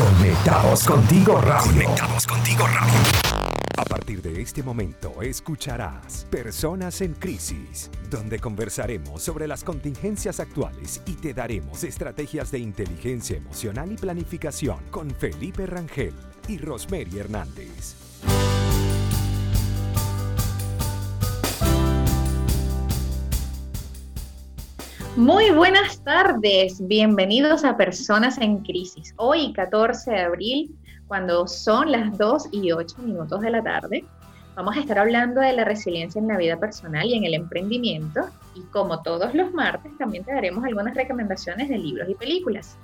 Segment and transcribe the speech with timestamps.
[0.00, 1.72] Conectados contigo radio.
[1.72, 2.98] Conectados contigo radio.
[3.76, 11.02] A partir de este momento escucharás Personas en Crisis, donde conversaremos sobre las contingencias actuales
[11.04, 16.14] y te daremos estrategias de inteligencia emocional y planificación con Felipe Rangel
[16.48, 17.94] y Rosemary Hernández.
[25.16, 29.12] Muy buenas tardes, bienvenidos a Personas en Crisis.
[29.16, 30.76] Hoy, 14 de abril,
[31.08, 34.04] cuando son las 2 y 8 minutos de la tarde,
[34.54, 38.20] vamos a estar hablando de la resiliencia en la vida personal y en el emprendimiento.
[38.54, 42.76] Y como todos los martes, también te daremos algunas recomendaciones de libros y películas.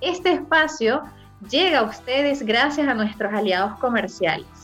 [0.00, 1.02] Este espacio
[1.50, 4.63] llega a ustedes gracias a nuestros aliados comerciales.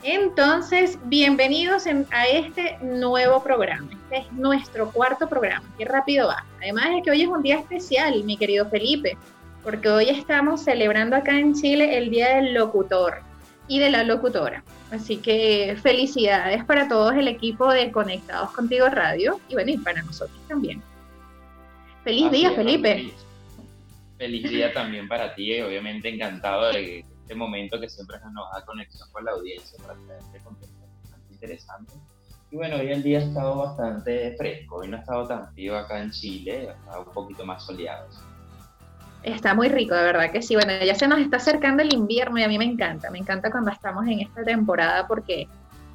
[0.03, 3.87] Entonces, bienvenidos a este nuevo programa.
[3.91, 5.63] Este es nuestro cuarto programa.
[5.77, 6.43] Qué rápido va.
[6.57, 9.15] Además es que hoy es un día especial, mi querido Felipe,
[9.63, 13.19] porque hoy estamos celebrando acá en Chile el Día del Locutor
[13.67, 14.63] y de la Locutora.
[14.91, 20.01] Así que felicidades para todos el equipo de Conectados Contigo Radio y bueno, y para
[20.01, 20.81] nosotros también.
[22.03, 22.95] Feliz día, Felipe.
[22.95, 23.13] Feliz,
[24.21, 29.09] feliz día también para ti, obviamente encantado de este momento que siempre nos da conexión
[29.11, 31.93] con la audiencia para traer este contenido bastante interesante.
[32.51, 35.75] Y bueno, hoy el día ha estado bastante fresco, hoy no ha estado tan frío
[35.75, 38.09] acá en Chile, ha estado un poquito más soleado.
[39.23, 40.53] Está muy rico, de verdad que sí.
[40.53, 43.49] Bueno, ya se nos está acercando el invierno y a mí me encanta, me encanta
[43.49, 45.47] cuando estamos en esta temporada porque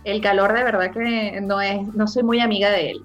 [0.02, 3.04] el calor de verdad que no es, no soy muy amiga de él.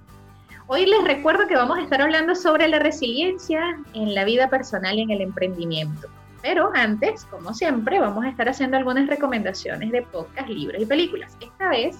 [0.67, 4.97] Hoy les recuerdo que vamos a estar hablando sobre la resiliencia en la vida personal
[4.97, 6.07] y en el emprendimiento.
[6.41, 11.35] Pero antes, como siempre, vamos a estar haciendo algunas recomendaciones de podcast, libros y películas.
[11.39, 11.99] Esta vez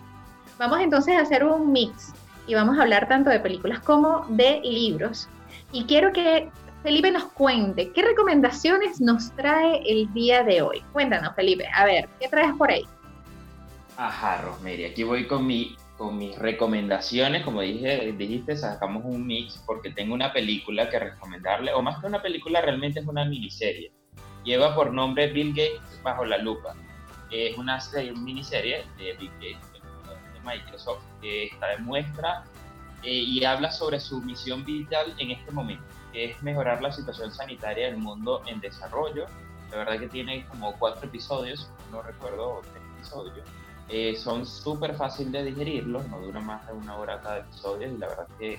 [0.58, 2.14] vamos entonces a hacer un mix
[2.48, 5.28] y vamos a hablar tanto de películas como de libros.
[5.72, 6.50] Y quiero que
[6.84, 10.84] Felipe nos cuente qué recomendaciones nos trae el día de hoy.
[10.94, 11.68] Cuéntanos, Felipe.
[11.76, 12.86] A ver, ¿qué traes por ahí?
[13.98, 17.44] Ajá, Rosemary, aquí voy con, mi, con mis recomendaciones.
[17.44, 22.08] Como dije, dijiste, sacamos un mix porque tengo una película que recomendarle, o más que
[22.08, 23.92] una película, realmente es una miniserie.
[24.44, 26.74] Lleva por nombre Bill Gates bajo la lupa.
[27.30, 27.78] Es una
[28.18, 32.46] miniserie de Bill Gates, de Microsoft, que está de muestra
[33.04, 37.32] eh, y habla sobre su misión vital en este momento que es mejorar la situación
[37.32, 39.28] sanitaria del mundo en desarrollo.
[39.70, 43.48] La verdad que tiene como cuatro episodios, no recuerdo, tres episodios.
[43.94, 47.98] Eh, son súper fáciles de digerirlos, no dura más de una hora cada episodio y
[47.98, 48.58] la verdad que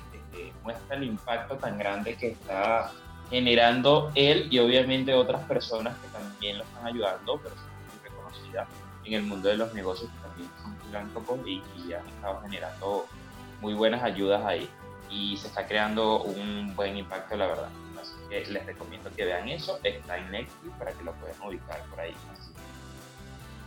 [0.63, 2.93] muestra el impacto tan grande que está
[3.31, 8.69] generando él y obviamente otras personas que también lo están ayudando, pero son muy reconocidas
[9.05, 13.07] en el mundo de los negocios que también son filántropos y, y han estado generando
[13.63, 14.69] muy buenas ayudas ahí
[15.13, 17.69] y se está creando un buen impacto, la verdad.
[18.01, 19.79] Así que les recomiendo que vean eso.
[19.83, 22.15] Está en Netflix para que lo puedan ubicar por ahí.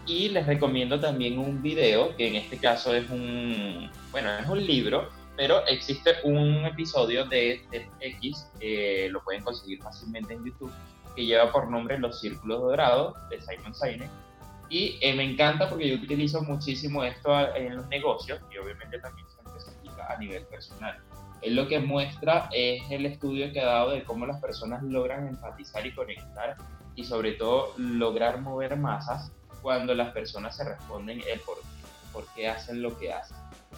[0.06, 4.64] Y les recomiendo también un video, que en este caso es un, bueno, es un
[4.64, 7.62] libro, pero existe un episodio de
[8.00, 10.72] X, que lo pueden conseguir fácilmente en YouTube,
[11.16, 14.10] que lleva por nombre Los Círculos Dorados, de Simon Sinek.
[14.70, 19.28] Y eh, me encanta porque yo utilizo muchísimo esto en los negocios y obviamente también
[19.30, 21.00] se aplica a nivel personal.
[21.42, 25.28] Él lo que muestra es el estudio que ha dado de cómo las personas logran
[25.28, 26.58] empatizar y conectar
[26.96, 29.32] y sobre todo lograr mover masas
[29.66, 33.36] cuando las personas se responden el por qué, por qué hacen lo que hacen.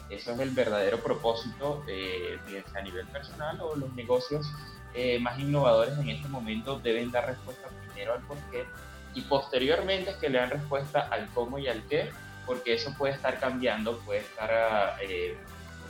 [0.09, 2.37] Eso es el verdadero propósito, eh,
[2.75, 4.45] a nivel personal o los negocios
[4.93, 8.65] eh, más innovadores en este momento deben dar respuesta primero al por qué
[9.13, 12.11] y posteriormente que le dan respuesta al cómo y al qué,
[12.45, 15.37] porque eso puede estar cambiando, puede estar eh,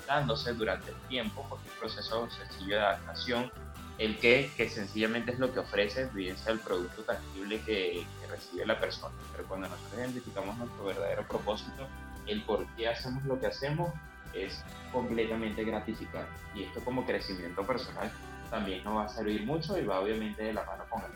[0.05, 3.51] dándose durante el tiempo, porque es un proceso sencillo de adaptación
[3.97, 8.79] el qué, que sencillamente es lo que ofrece, sea el producto tangible que, recibe la
[8.79, 9.15] persona.
[9.31, 11.87] Pero cuando nosotros identificamos nuestro verdadero propósito,
[12.25, 13.91] el por qué hacemos lo que hacemos,
[14.33, 14.61] es
[14.91, 16.29] completamente gratificante.
[16.53, 18.11] Y esto como crecimiento personal
[18.49, 21.11] también nos va a servir mucho y va obviamente de la mano con el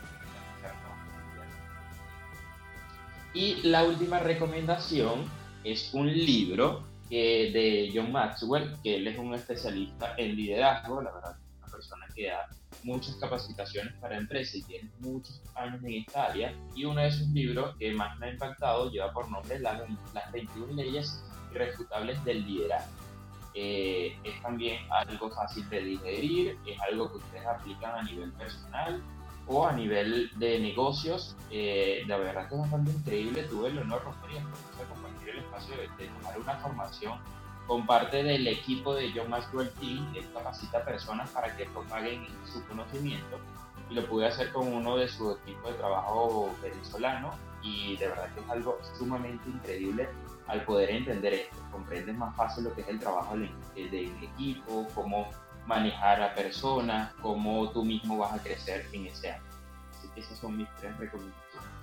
[3.34, 5.24] Y la última recomendación
[5.64, 11.36] es un libro de John Maxwell, que él es un especialista en liderazgo, la verdad,
[11.58, 12.48] una persona que da
[12.84, 16.54] muchas capacitaciones para empresas y tiene muchos años en esta área.
[16.74, 19.80] Y uno de sus libros que más me ha impactado lleva por nombre Las,
[20.14, 23.02] las 21 leyes irrefutables del liderazgo.
[23.54, 29.02] Eh, es también algo fácil de digerir, es algo que ustedes aplican a nivel personal
[29.46, 31.36] o a nivel de negocios.
[31.50, 33.42] Eh, la verdad que es bastante increíble.
[33.44, 37.18] Tuve el honor, Rosario, de compartir el espacio de, tomar una formación
[37.66, 42.64] con parte del equipo de John Maxwell Team, que capacita personas para que propaguen su
[42.66, 43.38] conocimiento.
[43.90, 47.32] Y lo pude hacer con uno de su equipo de trabajo venezolano.
[47.62, 50.08] Y de verdad que es algo sumamente increíble
[50.48, 51.56] al poder entender esto.
[51.70, 55.30] Comprendes más fácil lo que es el trabajo de, equipo, cómo
[55.66, 59.42] manejar a personas, cómo tú mismo vas a crecer en ese año.
[59.90, 61.81] Así que esas son mis tres recomendaciones.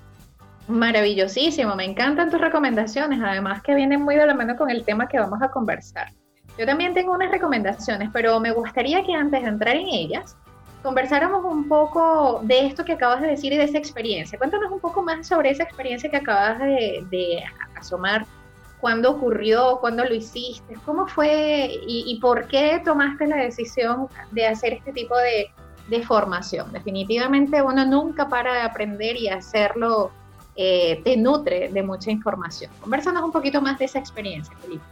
[0.69, 5.07] Maravillosísimo, me encantan tus recomendaciones, además que vienen muy de la mano con el tema
[5.07, 6.13] que vamos a conversar.
[6.57, 10.37] Yo también tengo unas recomendaciones, pero me gustaría que antes de entrar en ellas,
[10.81, 14.37] conversáramos un poco de esto que acabas de decir y de esa experiencia.
[14.37, 17.43] Cuéntanos un poco más sobre esa experiencia que acabas de, de
[17.77, 18.25] asomar
[18.79, 19.77] ¿Cuándo ocurrió?
[19.81, 20.75] ¿Cuándo lo hiciste?
[20.85, 25.51] ¿Cómo fue y, por qué tomaste la decisión de hacer este tipo de,
[26.03, 26.71] formación?
[26.71, 30.11] Definitivamente uno nunca para de aprender y hacerlo
[30.61, 32.69] eh, te nutre de mucha información.
[32.81, 34.83] Conversanos un poquito más de esa experiencia, Felipe.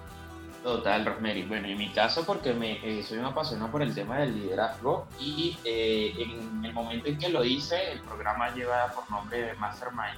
[0.63, 1.43] Total, Rosemary.
[1.43, 5.07] Bueno, en mi caso, porque me, eh, soy un apasionado por el tema del liderazgo
[5.19, 10.17] y eh, en el momento en que lo hice, el programa lleva por nombre Mastermind,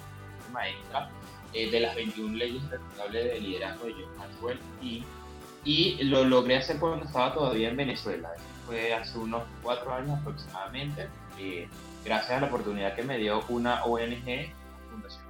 [0.53, 1.09] maestra,
[1.53, 5.03] eh, de las 21 leyes respetables de liderazgo de John Maxwell y,
[5.63, 8.29] y lo logré hacer cuando estaba todavía en Venezuela.
[8.67, 11.07] Fue hace unos cuatro años aproximadamente,
[11.39, 11.67] eh,
[12.05, 14.51] gracias a la oportunidad que me dio una ONG,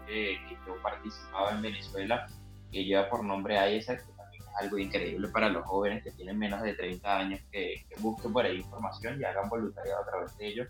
[0.10, 2.28] fundación que, yo participaba en Venezuela,
[2.72, 6.38] que lleva por nombre ISAC, que también es algo increíble para los jóvenes que tienen
[6.38, 10.48] menos de 30 años, que, busquen por ahí información y hagan voluntariado a través de
[10.48, 10.68] ellos,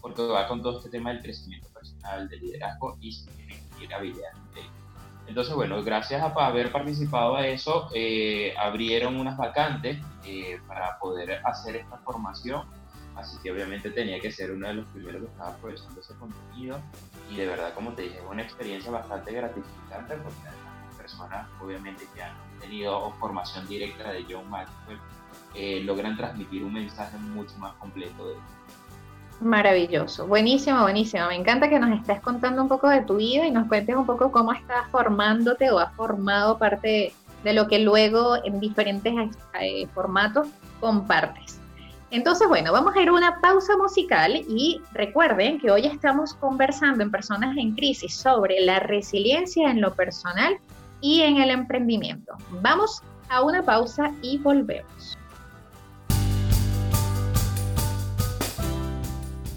[0.00, 3.84] porque va con todo este tema del crecimiento personal, del liderazgo y si tienen que
[3.84, 4.42] ir habilidades
[5.26, 11.40] entonces, bueno, gracias a haber participado a eso, eh, abrieron unas vacantes eh, para poder
[11.44, 12.66] hacer esta formación.
[13.16, 16.80] Así que obviamente tenía que ser uno de los primeros que estaba aprovechando ese contenido.
[17.30, 22.06] Y de verdad, como te dije, es una experiencia bastante gratificante porque las personas, obviamente,
[22.14, 24.98] que han tenido formación directa de John Maxwell,
[25.54, 28.36] eh, logran transmitir un mensaje mucho más completo de
[29.42, 31.26] Maravilloso, buenísimo, buenísimo.
[31.26, 34.06] Me encanta que nos estés contando un poco de tu vida y nos cuentes un
[34.06, 37.12] poco cómo estás formándote o has formado parte
[37.42, 39.12] de lo que luego en diferentes
[39.60, 40.46] eh, formatos
[40.78, 41.61] compartes.
[42.12, 47.02] Entonces, bueno, vamos a ir a una pausa musical y recuerden que hoy estamos conversando
[47.02, 50.58] en Personas en Crisis sobre la resiliencia en lo personal
[51.00, 52.34] y en el emprendimiento.
[52.60, 53.00] Vamos
[53.30, 55.16] a una pausa y volvemos.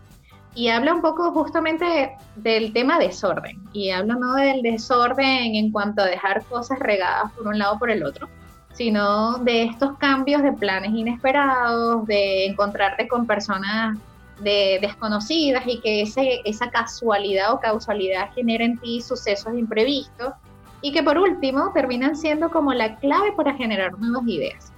[0.55, 6.03] y habla un poco justamente del tema desorden y habla no del desorden en cuanto
[6.03, 8.29] a dejar cosas regadas por un lado por el otro,
[8.73, 13.99] sino de estos cambios de planes inesperados, de encontrarte con personas
[14.40, 20.33] de, desconocidas y que ese, esa casualidad o causalidad genera en ti sucesos imprevistos
[20.83, 24.73] y que por último terminan siendo como la clave para generar nuevas ideas.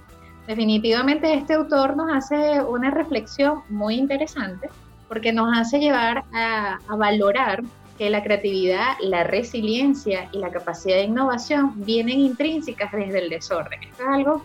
[0.47, 4.69] Definitivamente este autor nos hace una reflexión muy interesante
[5.07, 7.61] porque nos hace llevar a, valorar
[7.97, 13.83] que la creatividad, la resiliencia y la capacidad de innovación vienen intrínsecas desde el desorden.
[13.83, 14.43] Esto es algo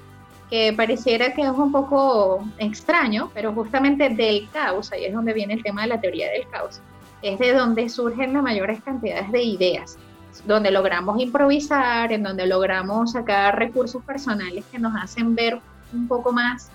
[0.50, 5.54] que pareciera que es un poco extraño, pero justamente del caos, ahí es donde viene
[5.54, 6.80] el tema de la teoría del caos,
[7.22, 9.98] es de donde surgen las mayores cantidades de ideas,
[10.46, 15.58] donde logramos improvisar, en donde logramos sacar recursos personales que nos hacen ver
[15.92, 16.70] un poco más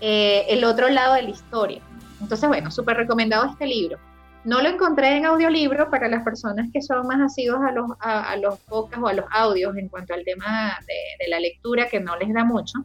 [0.00, 1.80] eh, el otro lado de la historia.
[2.20, 3.98] Entonces, bueno, súper recomendado este libro.
[4.44, 8.36] No lo encontré en audiolibro para las personas que son más asidos a los, a,
[8.36, 12.16] los podcasts o a los audios en cuanto al tema de, la lectura, que no
[12.16, 12.78] les da mucho,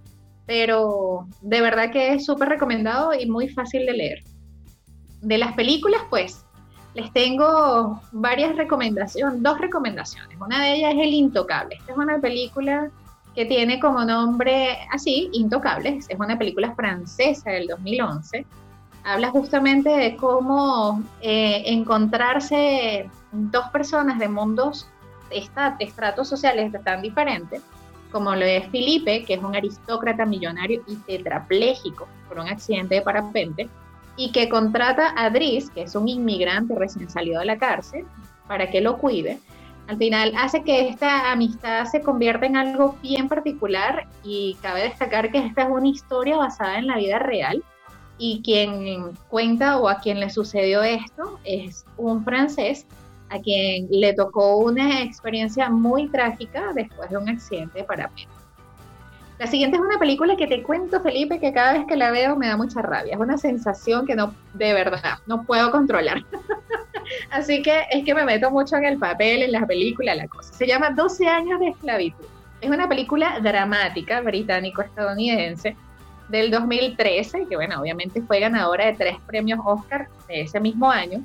[0.49, 4.23] pero de verdad que es súper recomendado y muy fácil de leer.
[5.21, 6.43] De las películas, pues,
[6.95, 10.35] les tengo varias recomendaciones, dos recomendaciones.
[10.41, 11.75] Una de ellas es El Intocable.
[11.75, 12.89] Esta es una película
[13.35, 16.07] que tiene como nombre así, Intocables.
[16.09, 18.43] Es una película francesa del 2011
[19.03, 24.87] habla justamente de cómo eh, encontrarse dos personas de mundos,
[25.31, 27.61] estratos sociales tan diferentes,
[28.11, 33.01] como lo es Felipe, que es un aristócrata millonario y tetrapléjico por un accidente de
[33.01, 33.69] parapente,
[34.17, 38.05] y que contrata a Driss, que es un inmigrante recién salido de la cárcel,
[38.47, 39.39] para que lo cuide.
[39.87, 45.31] Al final hace que esta amistad se convierta en algo bien particular y cabe destacar
[45.31, 47.63] que esta es una historia basada en la vida real
[48.19, 52.85] y quien cuenta o a quien le sucedió esto es un francés
[53.29, 58.39] a quien le tocó una experiencia muy trágica después de un accidente de parapente.
[59.39, 62.35] La siguiente es una película que te cuento, Felipe, que cada vez que la veo
[62.35, 63.13] me da mucha rabia.
[63.13, 66.25] Es una sensación que no, de verdad, no puedo controlar.
[67.31, 70.51] Así que es que me meto mucho en el papel, en la película, la cosa.
[70.51, 72.25] Se llama 12 años de esclavitud.
[72.59, 75.77] Es una película dramática británico-estadounidense
[76.27, 81.23] del 2013, que bueno, obviamente fue ganadora de tres premios Oscar de ese mismo año,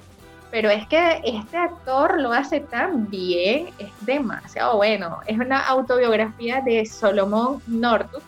[0.55, 5.19] pero es que este actor lo hace tan bien, es demasiado bueno.
[5.27, 8.23] Es una autobiografía de Solomon Northup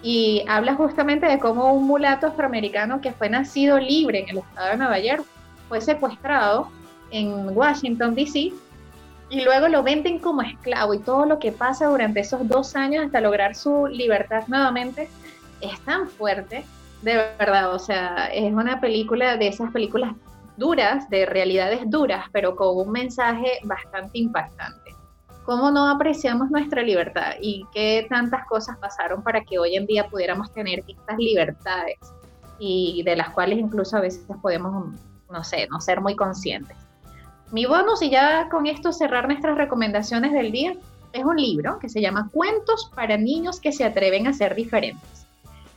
[0.00, 4.68] y habla justamente de cómo un mulato afroamericano que fue nacido libre en el estado
[4.68, 5.24] de Nueva York
[5.68, 6.68] fue secuestrado
[7.10, 8.52] en Washington, D.C.
[9.30, 13.06] y luego lo venden como esclavo y todo lo que pasa durante esos dos años
[13.06, 15.08] hasta lograr su libertad nuevamente
[15.60, 16.64] es tan fuerte,
[17.02, 20.12] de verdad, o sea, es una película de esas películas
[20.56, 24.94] duras, de realidades duras, pero con un mensaje bastante impactante.
[25.44, 30.08] ¿Cómo no apreciamos nuestra libertad y qué tantas cosas pasaron para que hoy en día
[30.08, 31.98] pudiéramos tener estas libertades
[32.58, 34.94] y de las cuales incluso a veces podemos,
[35.30, 36.76] no sé, no ser muy conscientes?
[37.52, 40.74] Mi bonus, y ya con esto cerrar nuestras recomendaciones del día,
[41.12, 45.25] es un libro que se llama Cuentos para niños que se atreven a ser diferentes.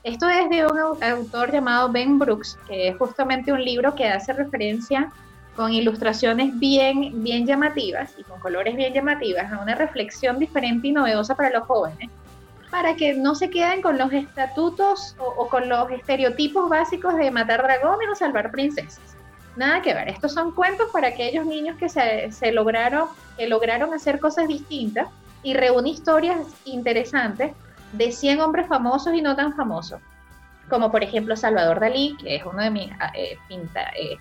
[0.09, 4.33] Esto es de un autor llamado Ben Brooks, que es justamente un libro que hace
[4.33, 5.11] referencia
[5.55, 10.93] con ilustraciones bien, bien llamativas y con colores bien llamativas a una reflexión diferente y
[10.93, 12.09] novedosa para los jóvenes,
[12.71, 17.61] para que no se queden con los estatutos o, con los estereotipos básicos de matar
[17.61, 19.15] dragones o salvar princesas.
[19.57, 23.93] Nada que ver, estos son cuentos para aquellos niños que se, se lograron, que lograron
[23.93, 25.07] hacer cosas distintas
[25.43, 27.51] y reúne historias interesantes
[27.93, 30.01] de 100 hombres famosos y no tan famosos,
[30.69, 34.17] como por ejemplo Salvador Dalí, que es uno de mis ah, eh, eh,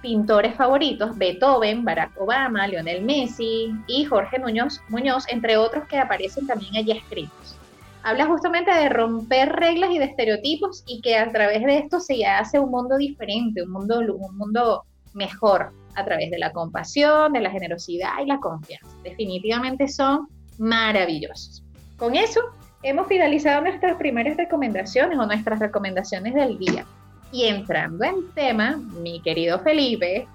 [0.00, 6.46] pintores favoritos, Beethoven, Barack Obama, Lionel Messi y Jorge Muñoz, Muñoz, entre otros que aparecen
[6.46, 7.56] también allí escritos.
[8.02, 12.26] Habla justamente de romper reglas y de estereotipos y que a través de esto se
[12.26, 14.82] hace un mundo diferente, un mundo, un mundo
[15.14, 18.88] mejor a través de la compasión, de la generosidad y la confianza.
[19.04, 20.26] Definitivamente son
[20.58, 21.62] maravillosos.
[21.96, 22.40] Con eso
[22.82, 26.84] hemos finalizado nuestras primeras recomendaciones o nuestras recomendaciones del día.
[27.30, 30.26] Y entrando en tema, mi querido Felipe,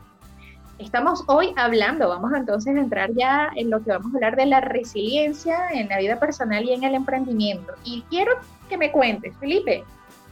[0.79, 4.45] estamos hoy hablando, vamos entonces a entrar ya en lo que vamos a hablar de
[4.45, 7.73] la resiliencia en la vida personal y en el emprendimiento.
[7.83, 8.33] Y quiero
[8.69, 9.83] que me cuentes, Felipe,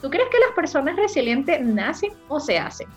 [0.02, 2.88] ¿tú crees que las personas resilientes nacen o se hacen?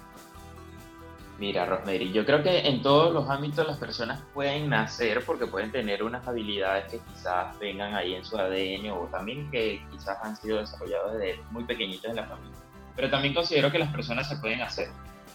[1.39, 5.71] Mira, Rosemary, yo creo que en todos los ámbitos las personas pueden nacer porque pueden
[5.71, 10.37] tener unas habilidades que quizás vengan ahí en su ADN o también que quizás han
[10.37, 12.59] sido desarrolladas desde muy pequeñitos en la familia.
[12.97, 14.89] Pero también considero que las personas se pueden hacer.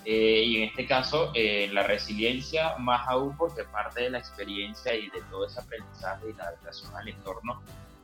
[0.03, 4.93] Eh, y en este caso, eh, la resiliencia más aún porque parte de la experiencia
[4.93, 7.61] y de todo ese aprendizaje y la adaptación al entorno,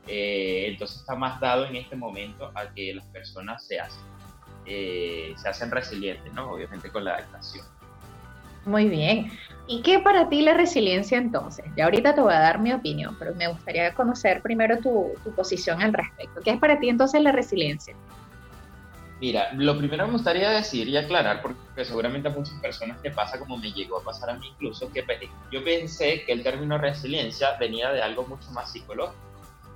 [0.07, 4.05] eh, entonces está más dado en este momento a que las personas se hacen,
[4.65, 6.51] se hacen resilientes, ¿no?
[6.51, 7.65] Obviamente con la adaptación.
[8.65, 9.31] Muy bien.
[9.67, 11.63] ¿Y qué para ti la resiliencia entonces?
[11.77, 15.81] Ya ahorita te voy a dar mi opinión, pero me gustaría conocer primero tu, posición
[15.81, 16.41] al respecto.
[16.43, 17.95] ¿Qué es para ti entonces la resiliencia?
[19.21, 23.37] Mira, lo primero me gustaría decir y aclarar, porque seguramente a muchas personas te pasa
[23.37, 25.05] como me llegó a pasar a mí incluso, que
[25.51, 29.19] yo pensé que el término resiliencia venía de algo mucho más psicológico,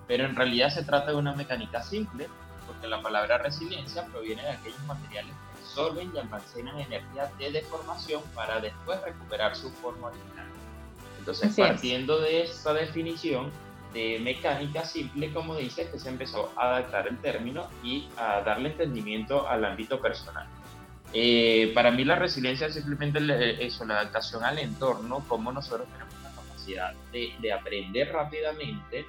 [0.07, 2.29] pero en realidad se trata de una mecánica simple,
[2.65, 8.21] porque la palabra resiliencia proviene de aquellos materiales que absorben y almacenan energía de deformación
[8.35, 10.45] para después recuperar su forma original.
[11.17, 13.51] Entonces, partiendo de esta definición,
[13.93, 18.69] de mecánica simple, como dice, que se empezó a adaptar el término y a darle
[18.69, 20.47] entendimiento al ámbito personal.
[21.13, 23.19] Eh, para mí la resiliencia es simplemente
[23.63, 29.05] eso, la adaptación al entorno, como nosotros tenemos la capacidad de, de, aprender rápidamente,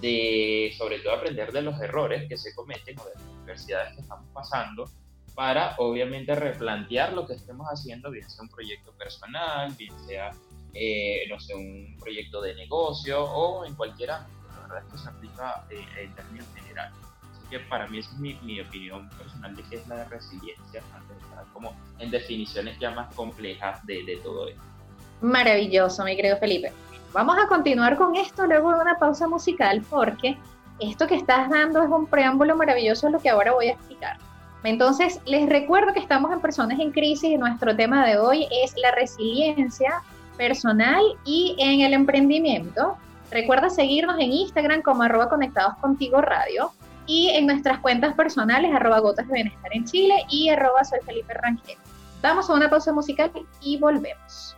[0.00, 4.02] de sobre todo aprender de los errores que se cometen o de las universidades que
[4.02, 4.88] estamos pasando,
[5.34, 10.30] para obviamente replantear lo que estemos haciendo, bien sea un proyecto personal, bien sea
[10.74, 14.38] eh, no sé, un proyecto de negocio o en cualquier ámbito.
[14.54, 16.94] La verdad es que se aplica eh, en términos generales.
[17.32, 21.16] Así que para mí es mi, mi, opinión personal de qué es la resiliencia, antes
[21.16, 24.62] de estar como en definiciones ya más complejas de, de todo esto.
[25.20, 26.72] Maravilloso, mi querido Felipe.
[27.12, 30.38] Vamos a continuar con esto luego de una pausa musical porque
[30.78, 34.18] esto que estás dando es un preámbulo maravilloso a lo que ahora voy a explicar.
[34.64, 38.74] Entonces, les recuerdo que estamos en Personas en Crisis y nuestro tema de hoy es
[38.76, 40.02] la resiliencia
[40.36, 42.96] personal y en el emprendimiento.
[43.30, 46.72] Recuerda seguirnos en Instagram como arroba conectados contigo radio
[47.06, 51.34] y en nuestras cuentas personales arroba gotas de bienestar en Chile y arroba soy Felipe
[51.34, 51.78] Rangel.
[52.22, 53.30] Vamos a una pausa musical
[53.62, 54.56] y volvemos.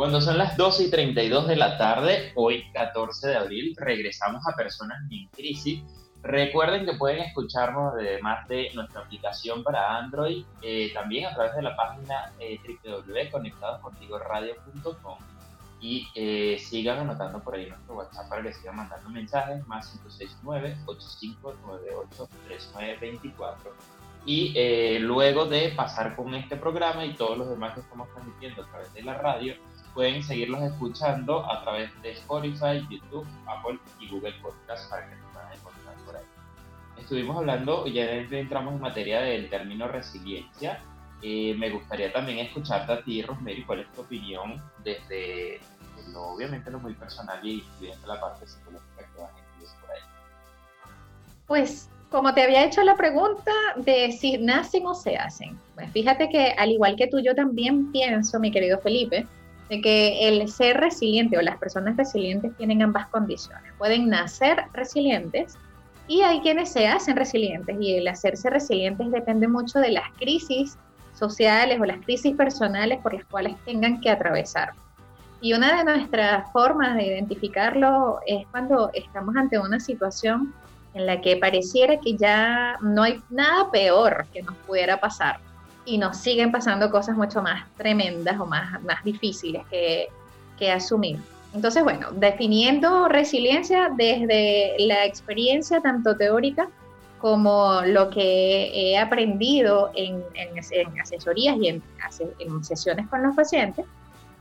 [0.00, 4.56] Cuando son las 12 y 32 de la tarde, hoy 14 de abril, regresamos a
[4.56, 5.82] Personas en Crisis.
[6.22, 11.60] Recuerden que pueden escucharnos además de nuestra aplicación para Android, eh, también a través de
[11.60, 15.18] la página eh, www.conectadoscontigoradio.com
[15.82, 20.00] y eh, sigan anotando por ahí nuestro WhatsApp para que sigan mandando mensajes más
[22.48, 28.08] 569-8598-3924 y eh, luego de pasar con este programa y todos los demás que estamos
[28.10, 29.54] transmitiendo a través de la radio,
[29.94, 35.20] pueden seguirlos escuchando a través de Spotify, YouTube, Apple y Google Podcast para que
[37.10, 40.80] estuvimos hablando, ya entramos en materia del término resiliencia.
[41.22, 45.58] Eh, me gustaría también escucharte a ti, Rosemary, cuál es tu opinión desde,
[46.12, 50.00] lo, obviamente, lo muy personal y incluyendo la parte psicológica que vas a por ahí.
[51.48, 56.28] Pues, como te había hecho la pregunta de si nacen o se hacen, pues fíjate
[56.28, 59.26] que al igual que tú, yo también pienso, mi querido Felipe,
[59.70, 63.72] de que el ser resiliente o las personas resilientes tienen ambas condiciones.
[63.78, 65.56] Pueden nacer resilientes
[66.08, 70.76] y hay quienes se hacen resilientes y el hacerse resilientes depende mucho de las crisis
[71.14, 74.72] sociales o las crisis personales por las cuales tengan que atravesar.
[75.40, 80.52] Y una de nuestras formas de identificarlo es cuando estamos ante una situación
[80.94, 85.38] en la que pareciera que ya no hay nada peor que nos pudiera pasar
[85.84, 90.08] y nos siguen pasando cosas mucho más tremendas o más, más difíciles que,
[90.58, 91.18] que asumir.
[91.52, 96.68] Entonces, bueno, definiendo resiliencia desde la experiencia tanto teórica
[97.20, 100.22] como lo que he aprendido en,
[101.00, 101.82] asesorías y en,
[102.38, 103.84] en, sesiones con los pacientes,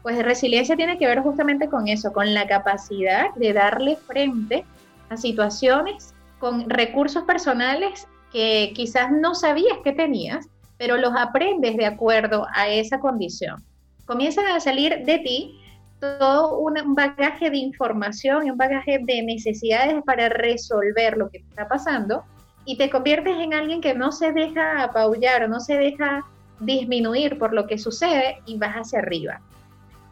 [0.01, 4.63] pues resiliencia tiene que ver justamente con eso, con la capacidad de darle frente
[5.09, 10.47] a situaciones con recursos personales que quizás no sabías que tenías,
[10.79, 13.61] pero los aprendes de acuerdo a esa condición.
[14.05, 15.59] Comienzan a salir de ti
[15.99, 21.67] todo un bagaje de información y un bagaje de necesidades para resolver lo que está
[21.67, 22.23] pasando
[22.63, 26.25] y te conviertes en alguien que no se deja apabullar no se deja
[26.61, 29.41] disminuir por lo que sucede y vas hacia arriba.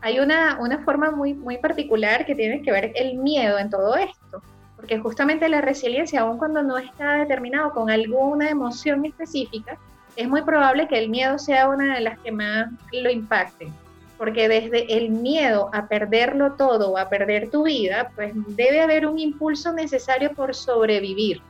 [0.01, 3.95] Hay una, una forma muy, muy particular que tiene que ver el miedo en todo
[3.95, 4.41] esto,
[4.75, 9.77] porque justamente la resiliencia, aun cuando no está determinado con alguna emoción específica,
[10.17, 13.73] es muy probable que el miedo sea una de las que más lo impacten
[14.17, 19.19] porque desde el miedo a perderlo todo a perder tu vida, pues debe haber un
[19.19, 21.41] impulso necesario por sobrevivir.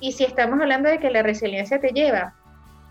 [0.00, 2.34] Y si estamos hablando de que la resiliencia te lleva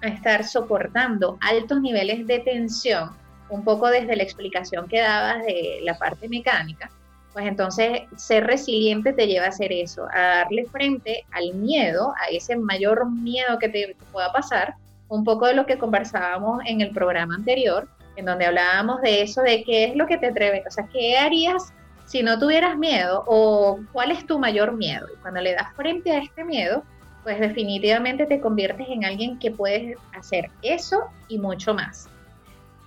[0.02, 3.12] a estar soportando altos niveles de tensión,
[3.50, 6.90] un poco desde la explicación que dabas de la parte mecánica,
[7.34, 12.30] pues entonces ser resiliente te lleva a hacer eso, a darle frente al miedo, a
[12.30, 14.76] ese mayor miedo que te pueda pasar,
[15.08, 19.42] un poco de lo que conversábamos en el programa anterior, en donde hablábamos de eso,
[19.42, 21.74] de qué es lo que te atreve, o sea, qué harías
[22.06, 25.08] si no tuvieras miedo o cuál es tu mayor miedo.
[25.14, 26.84] Y cuando le das frente a este miedo,
[27.24, 32.08] pues definitivamente te conviertes en alguien que puedes hacer eso y mucho más.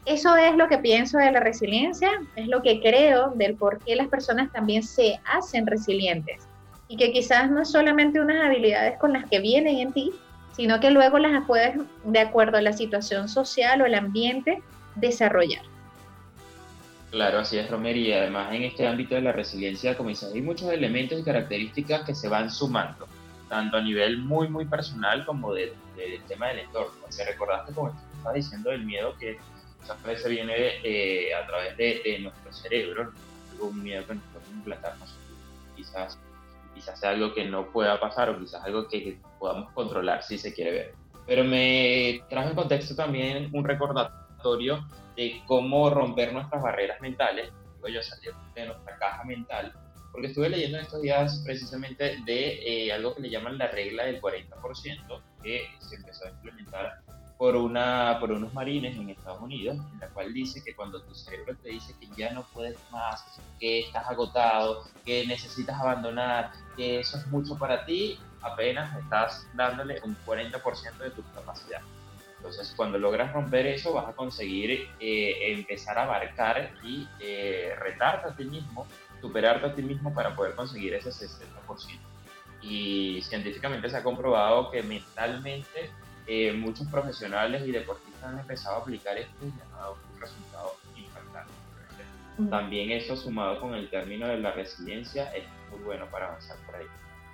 [0.06, 3.94] Eso es lo que pienso de la resiliencia, es lo que creo del por qué
[3.96, 6.46] las personas también se hacen resilientes.
[6.90, 10.10] y que quizás no es solamente unas habilidades con las que vienen en ti,
[10.58, 14.60] sino que luego las puedes, de acuerdo a la situación social o el ambiente,
[14.96, 15.62] desarrollar.
[17.12, 20.42] Claro, así es, Romer, y además en este ámbito de la resiliencia, como dices, hay
[20.42, 23.06] muchos elementos y características que se van sumando,
[23.48, 25.70] tanto a nivel muy, muy personal como del
[26.26, 26.92] tema del entorno.
[27.08, 29.38] Si recordaste, como estaba diciendo, el miedo que
[29.80, 33.12] muchas veces viene eh, a través de, nuestro cerebro,
[33.60, 35.14] un miedo que nos puede implantarnos,
[35.76, 36.18] quizás,
[36.78, 40.54] quizás sea algo que no pueda pasar o quizás algo que podamos controlar si se
[40.54, 40.94] quiere ver.
[41.26, 44.86] Pero me trajo en contexto también un recordatorio
[45.16, 49.72] de cómo romper nuestras barreras mentales, digo yo, salir de nuestra caja mental,
[50.12, 54.04] porque estuve leyendo en estos días precisamente de eh, algo que le llaman la regla
[54.04, 57.02] del 40%, que se empezó a implementar
[57.38, 61.14] por, una, por unos marines en Estados Unidos, en la cual dice que cuando tu
[61.14, 66.98] cerebro te dice que ya no puedes más, que estás agotado, que necesitas abandonar, que
[66.98, 71.80] eso es mucho para ti, apenas estás dándole un 40% de tu capacidad.
[72.38, 78.28] Entonces, cuando logras romper eso, vas a conseguir eh, empezar a abarcar y eh, retarte
[78.28, 78.86] a ti mismo,
[79.20, 81.98] superarte a ti mismo para poder conseguir ese 60%.
[82.62, 85.90] Y científicamente se ha comprobado que mentalmente
[86.28, 90.74] eh, muchos profesionales y deportistas han empezado a aplicar esto y han dado un resultado
[90.96, 91.52] impactante.
[92.50, 96.76] También eso sumado con el término de la resiliencia es muy bueno para avanzar por
[96.76, 96.86] ahí.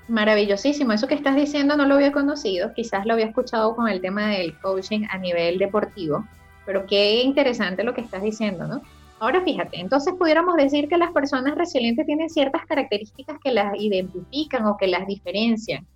[0.07, 4.01] Maravillosísimo, eso que estás diciendo no lo había conocido, quizás lo había escuchado con el
[4.01, 6.25] tema del coaching a nivel deportivo,
[6.65, 8.83] pero qué interesante lo que estás diciendo, ¿no?
[9.19, 14.67] Ahora fíjate, entonces pudiéramos decir que las personas resilientes tienen ciertas características que las identifican
[14.67, 15.87] o que las diferencian.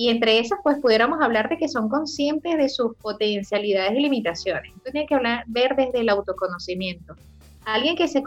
[0.00, 4.72] Y entre esas, pues pudiéramos hablar de que son conscientes de sus potencialidades y limitaciones.
[4.74, 7.16] Esto tiene que hablar, ver desde el autoconocimiento.
[7.66, 8.22] Alguien que se,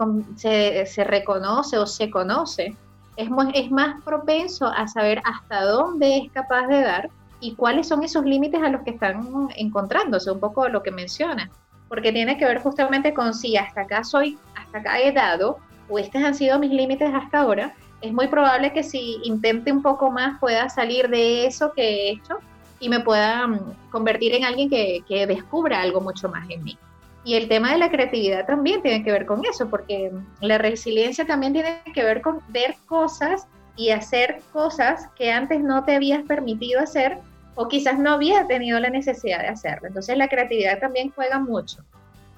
[0.85, 2.75] se, reconoce o se conoce
[3.17, 7.09] es, es más propenso a saber hasta dónde es capaz de dar
[7.39, 11.49] y cuáles son esos límites a los que están encontrándose, un poco lo que menciona,
[11.87, 15.57] porque tiene que ver justamente con si hasta acá soy, hasta acá he dado,
[15.89, 19.81] o estos han sido mis límites hasta ahora, es muy probable que si intente un
[19.81, 22.37] poco más pueda salir de eso que he hecho
[22.79, 26.77] y me pueda mm, convertir en alguien que, descubra algo mucho más en mí.
[27.23, 30.11] Y el tema de la creatividad también tiene que ver con eso, porque
[30.41, 35.85] la resiliencia también tiene que ver con ver cosas y hacer cosas que antes no
[35.85, 37.19] te habías permitido hacer
[37.55, 39.87] o quizás no habías tenido la necesidad de hacerlo.
[39.87, 41.77] Entonces la creatividad también juega mucho.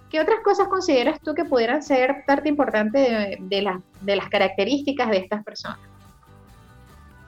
[0.10, 5.10] ¿Qué otras cosas consideras tú que pudieran ser parte importante de, de, de las características
[5.10, 5.80] de estas personas?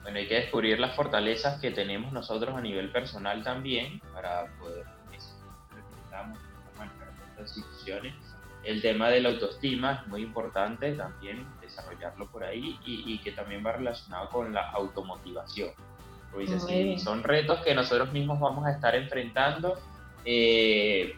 [0.02, 4.86] Bueno, hay que descubrir las fortalezas que tenemos nosotros a nivel personal también para poder
[7.40, 8.14] instituciones.
[8.64, 13.64] El tema de la autoestima es muy importante también desarrollarlo por ahí y, que también
[13.64, 15.70] va relacionado con la automotivación.
[16.32, 19.78] Porque son retos que nosotros mismos vamos a estar enfrentando,
[20.24, 21.16] eh,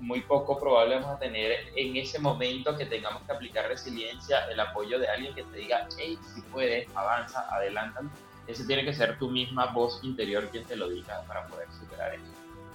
[0.00, 4.60] muy poco probable vamos a tener en ese momento que tengamos que aplicar resiliencia el
[4.60, 8.02] apoyo de alguien que te diga, hey, si puedes, avanza, adelanta.
[8.46, 12.14] Ese tiene que ser tu misma voz interior quien te lo diga para poder superar
[12.14, 12.24] eso.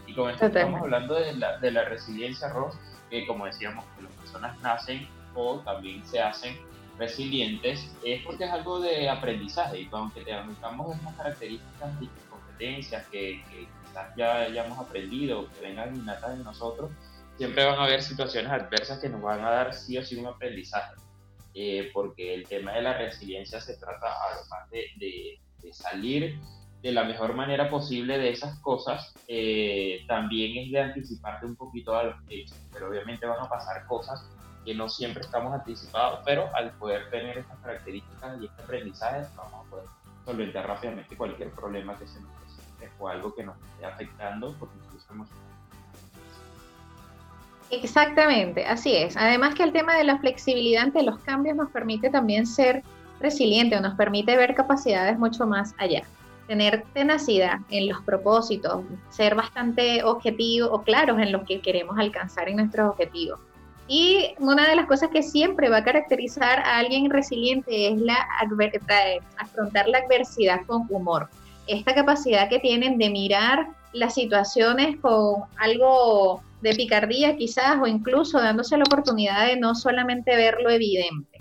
[0.05, 2.75] Y con esto estamos hablando de la, de la resiliencia, Ross,
[3.09, 6.57] que como decíamos, que las personas nacen o también se hacen
[6.97, 13.43] resilientes, es porque es algo de aprendizaje y aunque tengamos estas características y competencias que,
[13.49, 16.91] que quizás ya hayamos aprendido, que vengan innatas en nosotros,
[17.37, 20.27] siempre van a haber situaciones adversas que nos van a dar sí o sí un
[20.27, 20.95] aprendizaje.
[21.55, 26.39] Eh, porque el tema de la resiliencia se trata además de, de, de salir
[26.83, 31.95] de la mejor manera posible de esas cosas, eh, también es de anticiparte un poquito
[31.95, 34.29] a los hechos, pero obviamente van a pasar cosas
[34.65, 39.65] que no siempre estamos anticipados, pero al poder tener estas características y este aprendizaje, vamos
[39.65, 39.85] a poder
[40.25, 44.75] solventar rápidamente cualquier problema que se nos presente o algo que nos esté afectando, porque
[44.83, 45.52] incluso emocionalmente.
[47.81, 49.17] Exactamente, así es.
[49.17, 52.83] Además que el tema de la flexibilidad ante los cambios nos permite también ser
[53.19, 56.03] resiliente o nos permite ver capacidades mucho más allá
[56.47, 62.49] tener tenacidad en los propósitos, ser bastante objetivos o claros en lo que queremos alcanzar
[62.49, 63.39] en nuestros objetivos.
[63.87, 68.27] Y una de las cosas que siempre va a caracterizar a alguien resiliente es la
[69.37, 71.29] afrontar la adversidad con humor.
[71.67, 78.39] Esta capacidad que tienen de mirar las situaciones con algo de picardía quizás o incluso
[78.39, 81.39] dándose la oportunidad de no solamente ver lo evidente.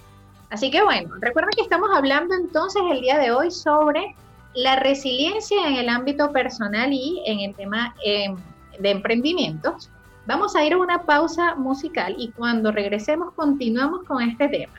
[0.51, 4.15] Así que bueno, recuerden que estamos hablando entonces el día de hoy sobre
[4.55, 8.37] la resiliencia en el ámbito personal y en el tema em,
[8.81, 9.89] de emprendimientos.
[10.27, 14.75] Vamos a ir a una pausa musical y cuando regresemos continuamos con este tema.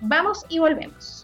[0.00, 1.23] Vamos y volvemos.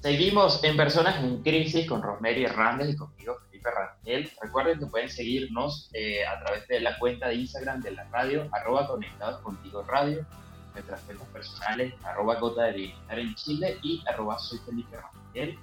[0.00, 4.30] Seguimos en Personas en Crisis con Rosemary Hernández y conmigo, Felipe Rangel.
[4.40, 8.48] Recuerden que pueden seguirnos eh, a través de la cuenta de Instagram de la radio,
[8.52, 10.24] arroba conectados contigo radio,
[10.72, 15.58] nuestras cuentas personales, arroba gota de bienestar en Chile y arroba soy Felipe Rangel.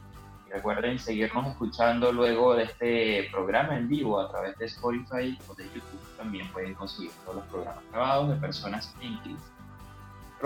[0.47, 5.55] Y recuerden seguirnos escuchando luego de este programa en vivo a través de Spotify o
[5.55, 6.17] de YouTube.
[6.17, 9.54] También pueden conseguir todos los programas grabados de Personas en Crisis.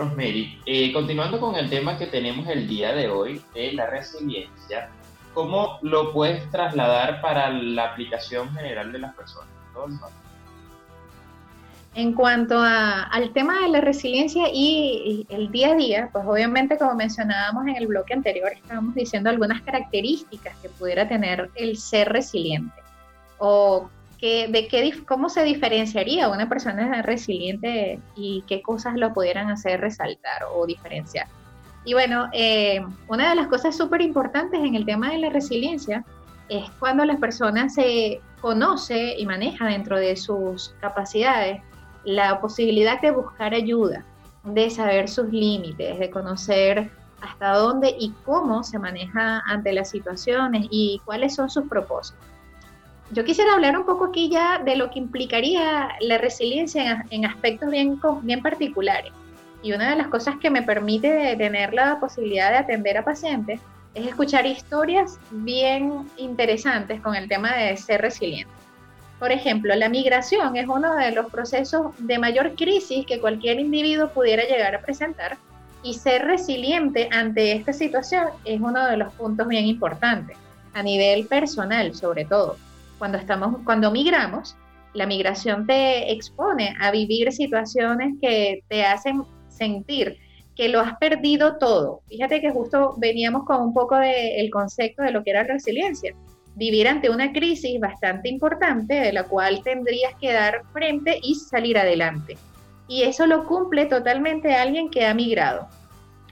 [0.00, 4.88] Rosemary, eh, continuando con el tema que tenemos el día de hoy de la resiliencia,
[5.34, 9.48] ¿cómo lo puedes trasladar para la aplicación general de las personas?
[11.94, 16.94] En cuanto al tema de la resiliencia y, el día a día, pues obviamente como
[16.94, 22.80] mencionábamos en el bloque anterior, estábamos diciendo algunas características que pudiera tener el ser resiliente
[23.38, 29.80] o de qué, cómo se diferenciaría una persona resiliente y qué cosas lo pudieran hacer
[29.80, 31.26] resaltar o diferenciar.
[31.84, 36.04] Y bueno, eh, una de las cosas súper importantes en el tema de la resiliencia
[36.50, 41.62] es cuando la persona se conoce y maneja dentro de sus capacidades
[42.04, 44.04] la posibilidad de buscar ayuda,
[44.44, 46.90] de saber sus límites, de conocer
[47.22, 52.30] hasta dónde y cómo se maneja ante las situaciones y cuáles son sus propósitos
[53.12, 57.70] yo quisiera hablar un poco aquí ya de lo que implicaría la resiliencia en, aspectos
[57.70, 59.12] bien, bien particulares.
[59.62, 63.60] Y una de las cosas que me permite tener la posibilidad de atender a pacientes
[63.94, 68.52] es escuchar historias bien interesantes con el tema de ser resiliente.
[69.18, 74.08] Por ejemplo, la migración es uno de los procesos de mayor crisis que cualquier individuo
[74.10, 75.36] pudiera llegar a presentar
[75.82, 80.36] y ser resiliente ante esta situación es uno de los puntos bien importantes,
[80.72, 82.56] a nivel personal sobre todo
[83.00, 84.56] cuando, estamos, cuando migramos,
[84.92, 90.18] la migración te expone a vivir situaciones que te hacen sentir
[90.54, 92.02] que lo has perdido todo.
[92.08, 96.14] Fíjate que justo veníamos con un poco del concepto de lo que era resiliencia.
[96.56, 101.78] Vivir ante una crisis bastante importante de la cual tendrías que dar frente y salir
[101.78, 102.36] adelante.
[102.86, 105.68] Y eso lo cumple totalmente alguien que ha migrado.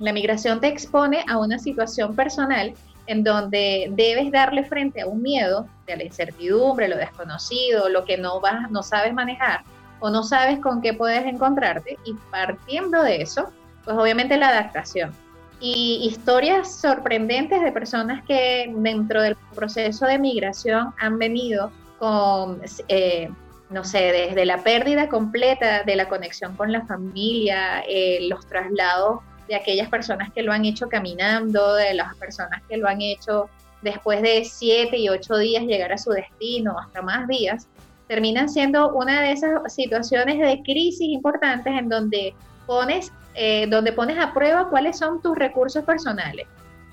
[0.00, 2.74] La migración te expone a una situación personal
[3.08, 8.18] en donde debes darle frente a un miedo, de la incertidumbre, lo desconocido, lo que
[8.18, 9.62] no vas, no sabes manejar
[9.98, 13.50] o no sabes con qué puedes encontrarte y partiendo de eso,
[13.84, 15.12] pues obviamente la adaptación.
[15.58, 23.30] Y historias sorprendentes de personas que dentro del proceso de migración han venido con, eh,
[23.70, 29.20] no sé, desde la pérdida completa de la conexión con la familia, eh, los traslados
[29.48, 33.48] de aquellas personas que lo han hecho caminando, de las personas que lo han hecho
[33.82, 37.66] después de siete y ocho días llegar a su destino, hasta más días,
[38.06, 42.34] terminan siendo una de esas situaciones de crisis importantes en donde
[42.66, 46.46] pones, eh, donde pones a prueba cuáles son tus recursos personales,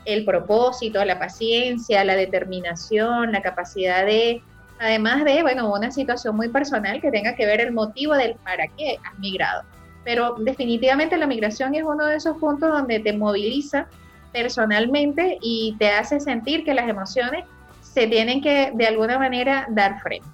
[0.06, 4.42] el propósito, la paciencia, la determinación, la capacidad de,
[4.80, 8.68] además de, bueno, una situación muy personal que tenga que ver el motivo del para
[8.78, 9.64] qué has migrado
[10.06, 13.88] pero definitivamente la migración es uno de esos puntos donde te moviliza
[14.32, 17.46] personalmente y te hace sentir que las emociones
[17.82, 20.28] se tienen que de alguna manera dar frente.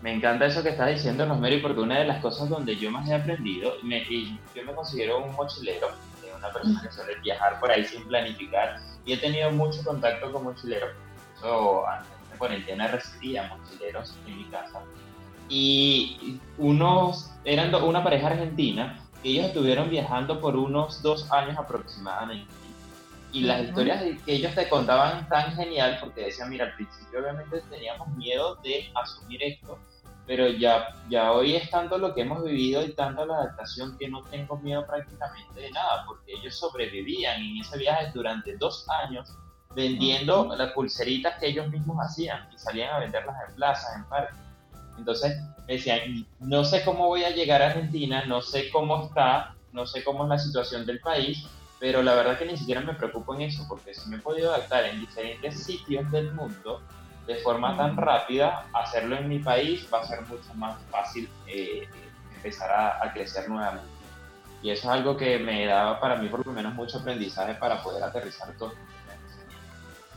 [0.00, 3.08] Me encanta eso que estás diciendo, Rosemary, porque una de las cosas donde yo más
[3.08, 5.88] he aprendido, y yo me considero un mochilero,
[6.36, 10.44] una persona que suele viajar por ahí sin planificar, y he tenido mucho contacto con
[10.44, 10.90] mochileros.
[11.36, 14.80] Eso, antes de cuarentena residía mochileros en mi casa
[15.48, 22.52] y unos, eran una pareja argentina, que ellos estuvieron viajando por unos dos años aproximadamente.
[23.32, 27.60] Y las historias que ellos te contaban tan genial, porque decían, mira, al principio obviamente
[27.68, 29.78] teníamos miedo de asumir esto,
[30.26, 34.08] pero ya, ya hoy es tanto lo que hemos vivido y tanto la adaptación que
[34.08, 39.34] no tengo miedo prácticamente de nada, porque ellos sobrevivían en ese viaje durante dos años
[39.74, 44.47] vendiendo las pulseritas que ellos mismos hacían y salían a venderlas en plazas, en parques.
[44.98, 49.54] Entonces me decían, no sé cómo voy a llegar a Argentina, no sé cómo está,
[49.72, 51.46] no sé cómo es la situación del país,
[51.78, 54.52] pero la verdad que ni siquiera me preocupo en eso, porque si me he podido
[54.52, 56.82] adaptar en diferentes sitios del mundo
[57.26, 61.86] de forma tan rápida, hacerlo en mi país va a ser mucho más fácil eh,
[62.34, 63.88] empezar a, a crecer nuevamente.
[64.62, 67.80] Y eso es algo que me daba para mí por lo menos mucho aprendizaje para
[67.82, 68.72] poder aterrizar todo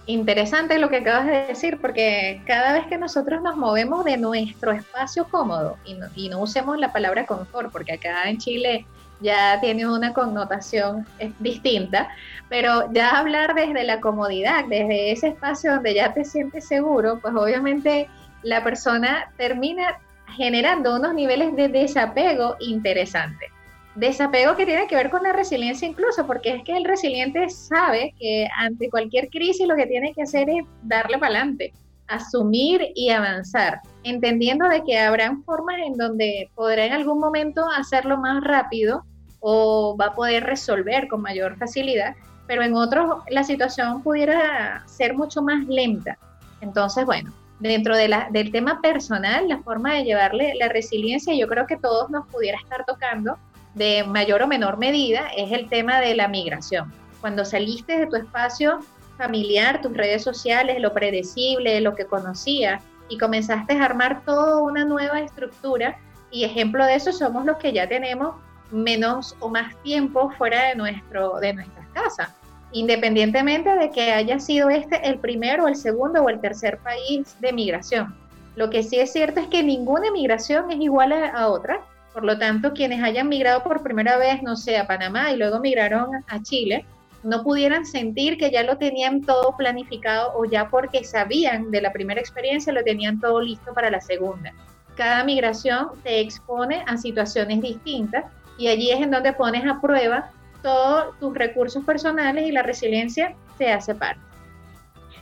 [0.07, 4.71] Interesante lo que acabas de decir, porque cada vez que nosotros nos movemos de nuestro
[4.71, 8.85] espacio cómodo, y no, y no usemos la palabra confort, porque acá en Chile
[9.21, 11.05] ya tiene una connotación
[11.39, 12.09] distinta,
[12.49, 17.35] pero ya hablar desde la comodidad, desde ese espacio donde ya te sientes seguro, pues
[17.35, 18.09] obviamente
[18.41, 19.99] la persona termina
[20.35, 23.51] generando unos niveles de desapego interesantes.
[23.95, 28.13] Desapego que tiene que ver con la resiliencia incluso, porque es que el resiliente sabe
[28.17, 31.73] que ante cualquier crisis lo que tiene que hacer es darle para adelante,
[32.07, 38.17] asumir y avanzar, entendiendo de que habrán formas en donde podrá en algún momento hacerlo
[38.17, 39.03] más rápido
[39.39, 42.15] o va a poder resolver con mayor facilidad,
[42.47, 46.17] pero en otros la situación pudiera ser mucho más lenta.
[46.61, 51.47] Entonces, bueno, dentro de la, del tema personal, la forma de llevarle la resiliencia, yo
[51.47, 53.37] creo que todos nos pudiera estar tocando
[53.73, 56.93] de mayor o menor medida, es el tema de la migración.
[57.19, 58.79] Cuando saliste de tu espacio
[59.17, 64.85] familiar, tus redes sociales, lo predecible, lo que conocías, y comenzaste a armar toda una
[64.85, 65.97] nueva estructura,
[66.31, 68.35] y ejemplo de eso somos los que ya tenemos
[68.71, 72.29] menos o más tiempo fuera de, nuestro, de nuestras casas
[72.71, 77.53] independientemente de que haya sido este el primero, el segundo o el tercer país de
[77.53, 78.15] migración.
[78.55, 81.81] Lo que sí es cierto es que ninguna migración es igual a, otra,
[82.13, 85.59] por lo tanto, quienes hayan migrado por primera vez, no sé, a Panamá y luego
[85.59, 86.85] migraron a Chile,
[87.23, 91.93] no pudieran sentir que ya lo tenían todo planificado o ya porque sabían de la
[91.93, 94.53] primera experiencia lo tenían todo listo para la segunda.
[94.95, 98.25] Cada migración te expone a situaciones distintas
[98.57, 103.35] y allí es en donde pones a prueba todos tus recursos personales y la resiliencia
[103.57, 104.21] se hace parte.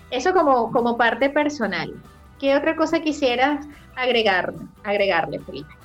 [0.10, 1.94] Eso como, como parte personal.
[2.40, 5.79] ¿Qué otra cosa quisieras agregar, agregarle, Felipe?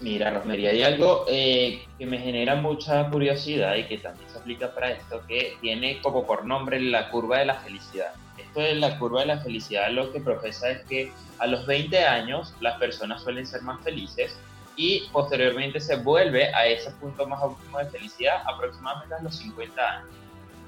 [0.00, 4.74] Mira, Rosmería, hay algo eh, que me genera mucha curiosidad y que también se aplica
[4.74, 8.14] para esto, que tiene como por nombre la curva de la felicidad.
[8.38, 12.02] Esto de la curva de la felicidad lo que profesa es que a los 20
[12.02, 14.34] años las personas suelen ser más felices
[14.74, 19.82] y posteriormente se vuelve a ese punto más óptimo de felicidad aproximadamente a los 50
[19.82, 20.10] años.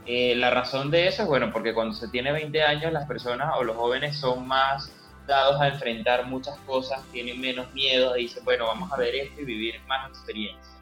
[0.04, 3.54] Eh, la razón de eso es, bueno, porque cuando se tiene 20 años las personas
[3.56, 4.92] o los jóvenes son más
[5.26, 9.44] dados a enfrentar muchas cosas, tienen menos miedo, dicen, bueno, vamos a ver esto y
[9.44, 10.72] vivir más experiencia.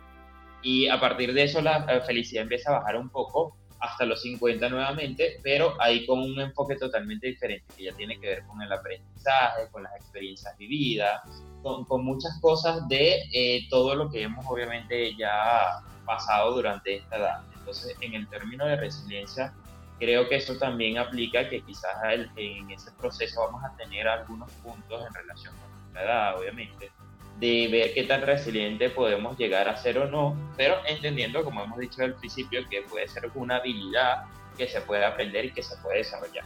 [0.63, 4.69] Y a partir de eso la felicidad empieza a bajar un poco hasta los 50
[4.69, 8.71] nuevamente, pero ahí con un enfoque totalmente diferente, que ya tiene que ver con el
[8.71, 11.23] aprendizaje, con las experiencias vividas,
[11.63, 17.17] con, con muchas cosas de eh, todo lo que hemos obviamente ya pasado durante esta
[17.17, 17.43] edad.
[17.59, 19.55] Entonces, en el término de resiliencia,
[20.01, 21.95] creo que eso también aplica que quizás
[22.35, 26.91] en ese proceso vamos a tener algunos puntos en relación con nuestra edad, obviamente,
[27.39, 31.79] de ver qué tan resiliente podemos llegar a ser o no, pero entendiendo, como hemos
[31.79, 34.25] dicho al principio, que puede ser una habilidad
[34.57, 36.45] que se puede aprender y que se puede desarrollar.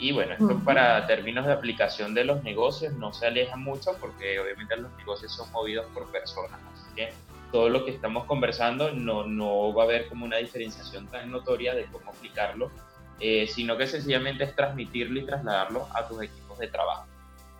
[0.00, 4.38] Y bueno, esto para términos de aplicación de los negocios no se aleja mucho porque
[4.38, 7.12] obviamente los negocios son movidos por personas, así que
[7.52, 11.74] todo lo que estamos conversando no, no va a haber como una diferenciación tan notoria
[11.74, 12.70] de cómo aplicarlo,
[13.20, 17.06] eh, sino que sencillamente es transmitirlo y trasladarlo a tus equipos de trabajo.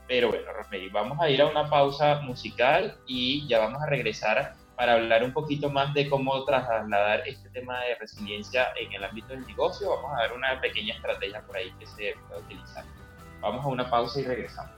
[0.07, 4.55] Pero bueno, Rosemary, vamos a ir a una pausa musical y ya vamos a regresar
[4.77, 9.29] para hablar un poquito más de cómo trasladar este tema de resiliencia en el ámbito
[9.29, 9.91] del negocio.
[9.91, 12.85] Vamos a ver una pequeña estrategia por ahí que se puede utilizar.
[13.41, 14.73] Vamos a una pausa y regresamos.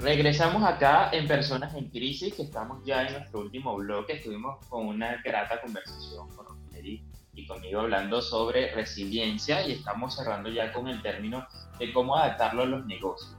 [0.00, 4.12] Regresamos acá en Personas en Crisis, que estamos ya en nuestro último bloque.
[4.12, 7.02] Estuvimos con una grata conversación con Rosemary
[7.34, 11.44] y conmigo hablando sobre resiliencia y estamos cerrando ya con el término
[11.80, 13.34] de cómo adaptarlo a los negocios.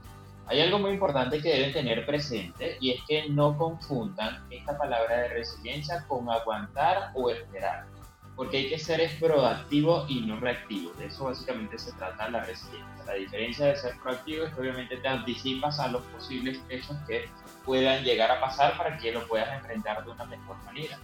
[0.48, 5.16] Hay algo muy importante que deben tener presente y es que no confundan esta palabra
[5.16, 7.86] de resiliencia con aguantar o esperar,
[8.40, 10.94] porque hay que ser proactivo y no reactivo.
[10.94, 13.04] De eso básicamente se trata la resiliencia.
[13.04, 17.28] La diferencia de ser proactivo es que obviamente te anticipas a los posibles hechos que
[17.66, 20.98] puedan llegar a pasar para que lo puedas enfrentar de una mejor manera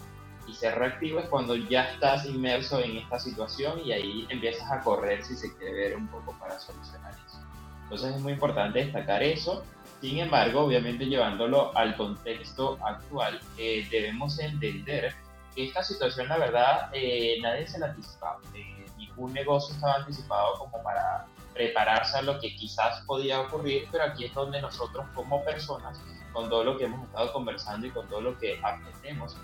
[0.48, 4.80] y ser reactivo es cuando ya estás inmerso en esta situación y ahí empiezas a
[4.80, 7.38] correr si se quiere ver un poco para solucionar eso.
[7.82, 9.62] Entonces es muy importante destacar eso.
[10.00, 15.14] Sin embargo, obviamente llevándolo al contexto actual, eh, debemos entender
[15.56, 18.38] esta situación, la verdad, eh, nadie se la anticipaba.
[18.54, 24.04] Eh, ningún negocio estaba anticipado como para prepararse a lo que quizás podía ocurrir, pero
[24.04, 26.00] aquí es donde nosotros como personas,
[26.32, 29.36] con todo lo que hemos estado conversando y con todo lo que aprendemos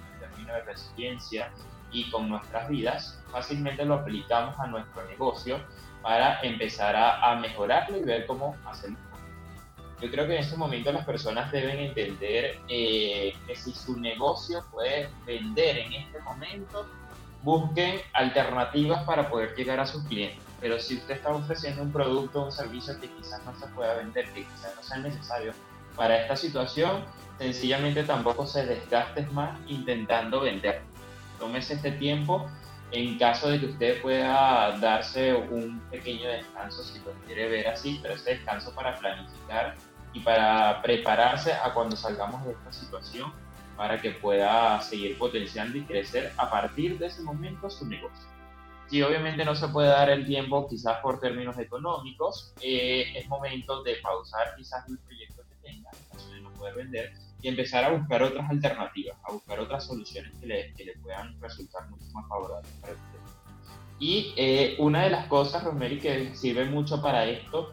[0.46, 1.51] de resiliencia
[1.90, 5.60] y con nuestras vidas, fácilmente lo aplicamos a nuestro negocio
[6.02, 8.98] para empezar a, mejorarlo y ver cómo hacerlo.
[10.03, 14.65] Yo creo que en este momento las personas deben entender eh, que si su negocio
[14.73, 16.88] puede vender en este momento,
[17.42, 20.42] busquen alternativas para poder llegar a sus clientes.
[20.61, 23.94] Pero si usted está ofreciendo un producto o un servicio que quizás no se pueda
[23.94, 25.53] vender, que quizás no sea necesario
[25.94, 27.05] para esta situación,
[27.38, 30.83] sencillamente tampoco se desgastes más intentando vender.
[31.38, 32.48] Tómese este tiempo
[32.90, 37.98] en caso de que usted pueda darse un pequeño descanso, si lo quiere ver así,
[38.03, 39.75] pero ese descanso para planificar
[40.13, 43.33] y para prepararse a cuando salgamos de esta situación
[43.77, 48.29] para que pueda seguir potenciando y crecer a partir de ese momento su negocio.
[48.88, 53.83] Si obviamente no se puede dar el tiempo quizás por términos económicos, eh, es momento
[53.83, 57.90] de pausar quizás el proyecto que tenga, en de no poder vender, y empezar a
[57.90, 62.29] buscar otras alternativas, a buscar otras soluciones que le, que le puedan resultar mucho más
[62.29, 63.19] favorables para usted.
[63.98, 67.73] Y eh, una de las cosas, Rosemary, que sirve mucho para esto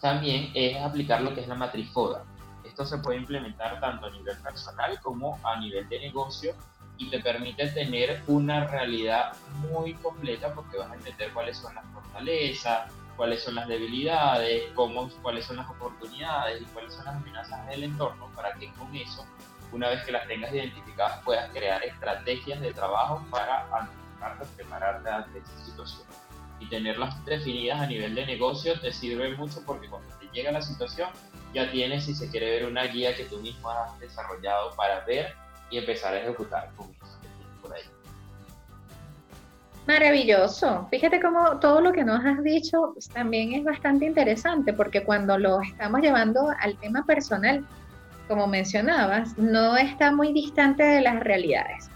[0.00, 2.24] también es aplicar lo que es la matriz FODA.
[2.64, 6.54] Esto se puede implementar tanto a nivel personal como a nivel de negocio
[6.96, 9.32] y te permite tener una realidad
[9.70, 14.64] muy completa porque vas a entender cuáles son las fortalezas, cuáles son las debilidades,
[15.22, 19.26] cuáles son las oportunidades y cuáles son las amenazas del entorno para que con eso,
[19.72, 25.38] una vez que las tengas identificadas, puedas crear estrategias de trabajo para anticiparte, prepararte ante
[25.38, 26.06] esa situación.
[26.60, 30.62] Y tenerlas definidas a nivel de negocio te sirve mucho porque cuando te llega la
[30.62, 31.08] situación
[31.52, 35.34] ya tienes, si se quiere ver, una guía que tú mismo has desarrollado para ver
[35.70, 37.18] y empezar a ejecutar con eso
[37.62, 37.82] por ahí.
[39.86, 40.86] Maravilloso.
[40.90, 45.60] Fíjate cómo todo lo que nos has dicho también es bastante interesante porque cuando lo
[45.62, 47.66] estamos llevando al tema personal,
[48.28, 51.90] como mencionabas, no está muy distante de las realidades.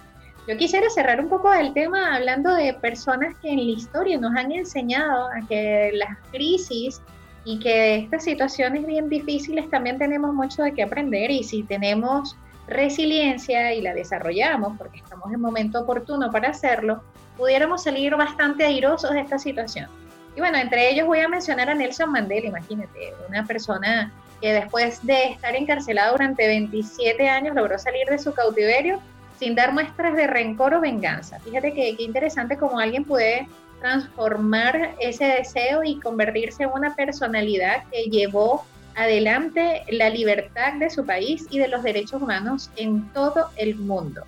[0.46, 4.36] Yo quisiera cerrar un poco el tema hablando de personas que en la historia nos
[4.36, 7.00] han enseñado a que las crisis
[7.46, 12.36] y que estas situaciones bien difíciles también tenemos mucho de qué aprender y si tenemos
[12.66, 17.02] resiliencia y la desarrollamos porque estamos en momento oportuno para hacerlo,
[17.38, 19.88] pudiéramos salir bastante airosos de esta situación.
[20.36, 25.04] Y bueno, entre ellos voy a mencionar a Nelson Mandela, imagínate, una persona que después
[25.06, 29.00] de estar encarcelado durante 27 años logró salir de su cautiverio
[29.38, 31.38] sin dar muestras de rencor o venganza.
[31.40, 33.48] Fíjate que, qué interesante como alguien puede
[33.80, 38.64] transformar ese deseo y convertirse en una personalidad que llevó
[38.96, 44.22] adelante la libertad de su país y de los derechos humanos en todo el mundo.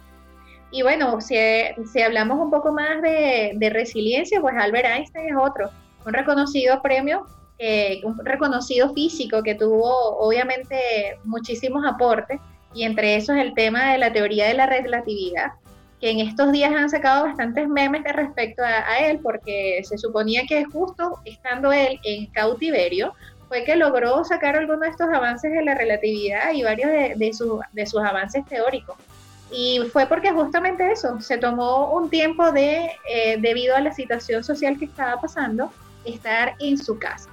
[0.70, 1.36] Y bueno, si,
[1.90, 5.70] si hablamos un poco más de, de, resiliencia, pues Albert Einstein es otro,
[6.04, 7.26] un reconocido premio,
[7.58, 12.40] eh, un reconocido físico que tuvo obviamente muchísimos aportes,
[12.76, 15.52] y entre esos el tema de la teoría de la relatividad,
[15.98, 20.62] que en estos días han sacado bastantes memes respecto a, él, porque se suponía que
[20.66, 23.14] justo estando él en cautiverio,
[23.48, 27.32] fue que logró sacar algunos de estos avances de la relatividad y varios de, de,
[27.72, 28.96] de sus avances teóricos.
[29.50, 34.44] Y fue porque justamente eso, se tomó un tiempo de, eh, debido a la situación
[34.44, 35.72] social que estaba pasando,
[36.04, 37.30] estar en su casa.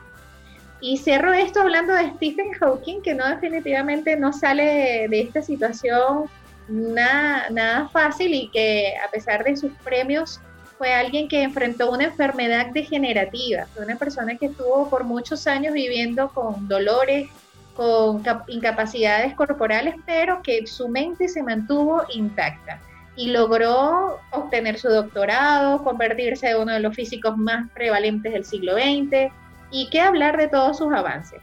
[0.84, 6.25] Y cierro esto hablando de Stephen Hawking, que no definitivamente no sale de, esta situación
[6.67, 10.41] nada, nada fácil y que a pesar de sus premios
[10.77, 15.73] fue alguien que enfrentó una enfermedad degenerativa, fue una persona que estuvo por muchos años
[15.73, 17.29] viviendo con dolores,
[17.77, 22.81] con incapacidades corporales, pero que su mente se mantuvo intacta
[23.15, 28.73] y logró obtener su doctorado, convertirse en uno de los físicos más prevalentes del siglo
[28.73, 29.31] XX
[29.74, 31.41] y qué hablar de todos sus avances.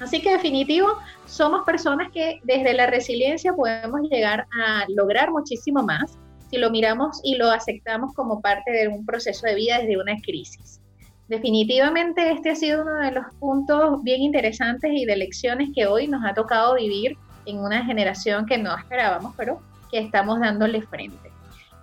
[0.00, 6.18] Así que definitivo, somos personas que desde la resiliencia podemos llegar a lograr muchísimo más
[6.50, 10.16] si lo miramos y lo aceptamos como parte de un proceso de vida desde una
[10.22, 10.80] crisis.
[11.28, 16.08] Definitivamente este ha sido uno de los puntos bien interesantes y de lecciones que hoy
[16.08, 19.60] nos ha tocado vivir en una generación que no esperábamos, pero
[19.90, 21.30] que estamos dándole frente.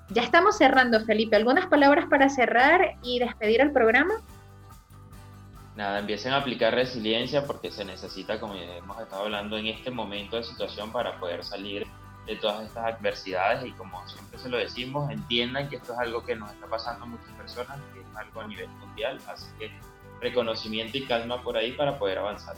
[0.09, 1.36] Ya estamos cerrando, Felipe.
[1.36, 4.13] ¿Algunas palabras para cerrar y despedir el programa?
[5.76, 10.38] Nada, empiecen a aplicar resiliencia porque se necesita, como hemos estado hablando, en este momento
[10.38, 11.86] de situación para poder salir
[12.26, 16.23] de todas estas adversidades y como siempre se lo decimos, entiendan que esto es algo
[16.23, 19.69] que nos está pasando a muchas personas, que es algo a nivel mundial, así que
[20.21, 22.55] reconocimiento y calma por ahí para poder avanzar.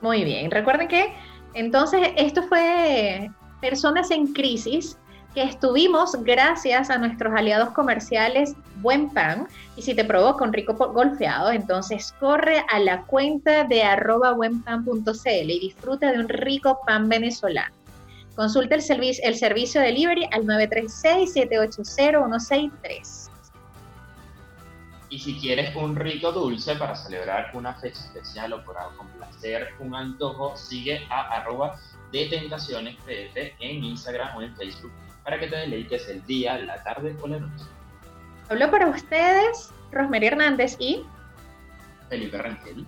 [0.00, 1.14] Muy bien, recuerden que
[1.54, 3.30] entonces esto fue
[3.60, 4.98] Personas en Crisis,
[5.34, 9.48] que estuvimos gracias a nuestros aliados comerciales Buen Pan.
[9.76, 15.50] Y si te provoca un rico golfeado, entonces corre a la cuenta de arroba buenpan.cl
[15.50, 17.74] y disfruta de un rico pan venezolano.
[18.34, 23.30] Consulta el, servicio, el servicio delivery al 936-780-163.
[25.10, 29.94] Y si quieres un rico dulce para celebrar una fecha especial o para complacer un
[29.94, 31.78] antojo, sigue a arroba
[32.10, 32.50] de
[33.60, 34.92] en Instagram o en Facebook
[35.24, 37.64] para que te deleites el día, la tarde o la noche.
[38.48, 41.04] Hablo para ustedes, Rosemary Hernández y
[42.08, 42.86] Felipe Rangel.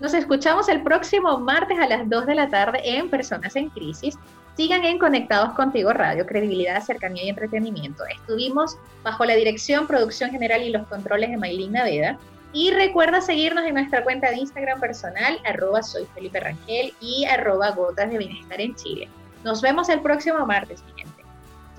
[0.00, 4.18] Nos escuchamos el próximo martes a las 2 de la tarde en Personas en Crisis.
[4.56, 8.04] Sigan en Conectados Contigo Radio, credibilidad, cercanía y entretenimiento.
[8.06, 12.18] Estuvimos bajo la dirección, producción general y los controles de Maylin Naveda.
[12.52, 17.70] Y recuerda seguirnos en nuestra cuenta de Instagram personal, arroba soy Felipe Rangel y arroba
[17.70, 19.08] gotas de bienestar en Chile.
[19.44, 20.82] Nos vemos el próximo martes.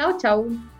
[0.02, 0.71] Chau, chau.